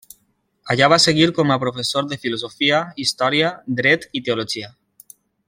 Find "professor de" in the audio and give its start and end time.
1.63-2.19